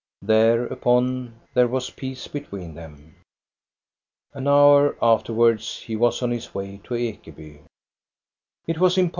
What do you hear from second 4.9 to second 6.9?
afterwards he was on his way